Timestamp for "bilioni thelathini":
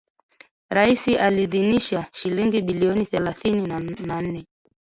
2.61-3.67